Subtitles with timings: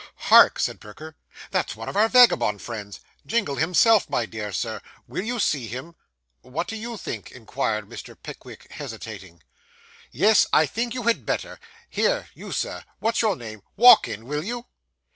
[0.15, 1.15] 'Hark!' said Perker,
[1.51, 4.81] 'that's one of our vagabond friends Jingle himself, my dear Sir.
[5.07, 5.93] Will you see him?'
[6.41, 8.17] 'What do you think?' inquired Mr.
[8.19, 9.43] Pickwick, hesitating.
[10.11, 11.59] 'Yes, I think you had better.
[11.87, 14.65] Here, you Sir, what's your name, walk in, will you?